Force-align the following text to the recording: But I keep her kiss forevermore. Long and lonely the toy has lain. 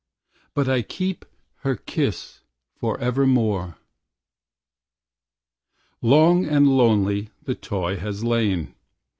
But 0.55 0.67
I 0.67 0.81
keep 0.81 1.25
her 1.57 1.75
kiss 1.75 2.39
forevermore. 2.73 3.77
Long 6.01 6.43
and 6.47 6.67
lonely 6.67 7.29
the 7.43 7.53
toy 7.53 7.97
has 7.97 8.23
lain. 8.23 8.73